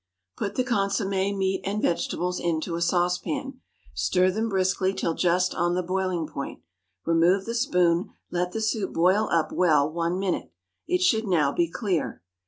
[0.35, 3.61] Put the consommé, meat, and vegetables into a saucepan.
[3.93, 6.63] Stir them briskly till just on the boiling point.
[7.05, 10.51] Remove the spoon, let the soup boil up well one minute.
[10.87, 12.23] It should now be clear.